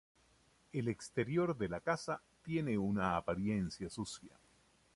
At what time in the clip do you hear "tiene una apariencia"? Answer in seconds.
2.41-3.87